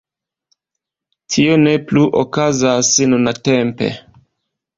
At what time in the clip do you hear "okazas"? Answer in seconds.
2.23-2.91